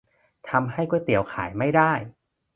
[0.49, 1.91] ทำให้ก๋วยเตี๋ยวขายไม่ได้!